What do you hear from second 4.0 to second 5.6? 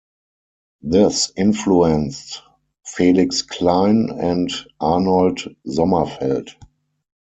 and Arnold